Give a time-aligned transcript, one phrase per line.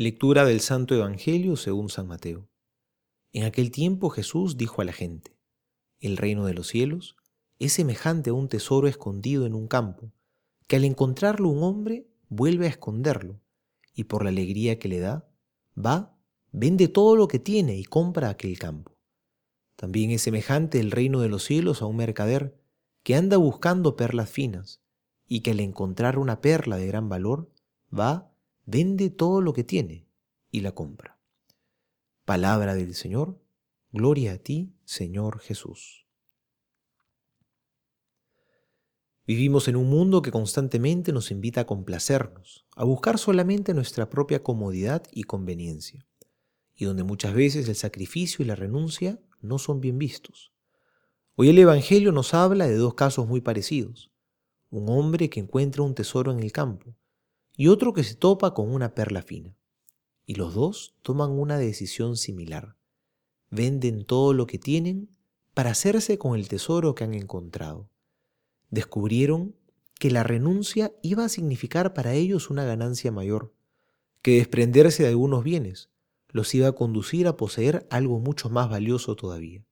[0.00, 2.48] Lectura del Santo Evangelio según San Mateo.
[3.32, 5.36] En aquel tiempo Jesús dijo a la gente,
[5.98, 7.16] El reino de los cielos
[7.58, 10.12] es semejante a un tesoro escondido en un campo,
[10.68, 13.40] que al encontrarlo un hombre vuelve a esconderlo,
[13.92, 15.28] y por la alegría que le da,
[15.76, 16.16] va,
[16.52, 18.96] vende todo lo que tiene y compra aquel campo.
[19.74, 22.56] También es semejante el reino de los cielos a un mercader
[23.02, 24.80] que anda buscando perlas finas,
[25.26, 27.50] y que al encontrar una perla de gran valor,
[27.92, 28.32] va,
[28.70, 30.06] vende todo lo que tiene
[30.50, 31.18] y la compra.
[32.26, 33.40] Palabra del Señor,
[33.92, 36.06] gloria a ti, Señor Jesús.
[39.26, 44.42] Vivimos en un mundo que constantemente nos invita a complacernos, a buscar solamente nuestra propia
[44.42, 46.06] comodidad y conveniencia,
[46.74, 50.52] y donde muchas veces el sacrificio y la renuncia no son bien vistos.
[51.36, 54.12] Hoy el Evangelio nos habla de dos casos muy parecidos.
[54.68, 56.97] Un hombre que encuentra un tesoro en el campo
[57.58, 59.56] y otro que se topa con una perla fina.
[60.24, 62.76] Y los dos toman una decisión similar.
[63.50, 65.10] Venden todo lo que tienen
[65.54, 67.90] para hacerse con el tesoro que han encontrado.
[68.70, 69.56] Descubrieron
[69.98, 73.52] que la renuncia iba a significar para ellos una ganancia mayor,
[74.22, 75.90] que desprenderse de algunos bienes
[76.28, 79.64] los iba a conducir a poseer algo mucho más valioso todavía.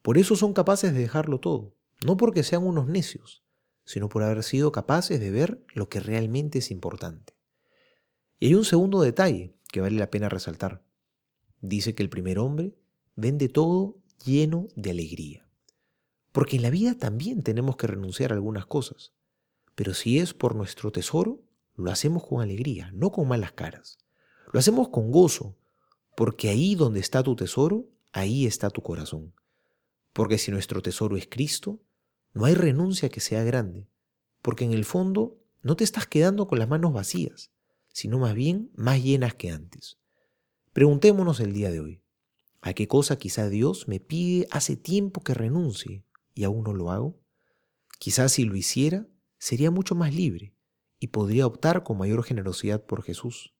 [0.00, 1.74] Por eso son capaces de dejarlo todo,
[2.06, 3.44] no porque sean unos necios,
[3.84, 7.34] sino por haber sido capaces de ver lo que realmente es importante.
[8.38, 10.82] Y hay un segundo detalle que vale la pena resaltar.
[11.60, 12.74] Dice que el primer hombre
[13.14, 15.48] vende todo lleno de alegría.
[16.32, 19.12] Porque en la vida también tenemos que renunciar a algunas cosas.
[19.74, 21.42] Pero si es por nuestro tesoro,
[21.74, 23.98] lo hacemos con alegría, no con malas caras.
[24.52, 25.56] Lo hacemos con gozo,
[26.16, 29.34] porque ahí donde está tu tesoro, ahí está tu corazón.
[30.12, 31.80] Porque si nuestro tesoro es Cristo,
[32.32, 33.88] no hay renuncia que sea grande,
[34.40, 37.52] porque en el fondo no te estás quedando con las manos vacías,
[37.88, 39.98] sino más bien más llenas que antes.
[40.72, 42.02] Preguntémonos el día de hoy,
[42.60, 46.90] ¿a qué cosa quizá Dios me pide hace tiempo que renuncie y aún no lo
[46.90, 47.20] hago?
[47.98, 49.06] Quizás si lo hiciera,
[49.38, 50.54] sería mucho más libre
[50.98, 53.54] y podría optar con mayor generosidad por Jesús,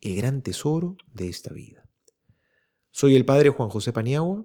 [0.00, 1.88] el gran tesoro de esta vida.
[2.90, 4.44] Soy el Padre Juan José Paniagua